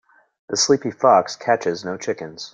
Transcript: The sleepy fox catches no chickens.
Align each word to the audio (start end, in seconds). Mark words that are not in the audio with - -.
The 0.49 0.57
sleepy 0.57 0.89
fox 0.89 1.35
catches 1.35 1.85
no 1.85 1.95
chickens. 1.95 2.49